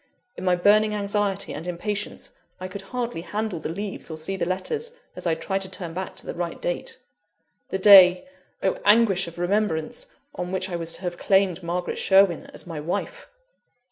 [0.35, 4.47] In my burning anxiety and impatience I could hardly handle the leaves or see the
[4.47, 6.97] letters, as I tried to turn back to the right date
[7.69, 8.27] the day
[8.63, 12.79] (oh anguish of remembrance!) on which I was to have claimed Margaret Sherwin as my
[12.79, 13.29] wife!